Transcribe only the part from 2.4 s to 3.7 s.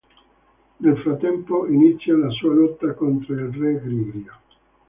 lotta contro il